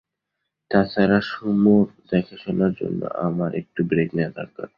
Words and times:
তাছাড়া 0.71 1.19
সুমোর 1.21 1.87
দেখাশোনার 2.11 2.73
জন্য 2.73 3.01
আমার 3.27 3.51
একটু 3.55 3.79
ব্রেক 3.83 4.09
নেয়া 4.15 4.31
দরকার। 4.35 4.67